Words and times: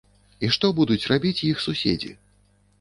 І 0.47 0.49
што 0.55 0.71
будуць 0.79 1.07
рабіць 1.13 1.45
іх 1.51 1.63
суседзі? 1.69 2.13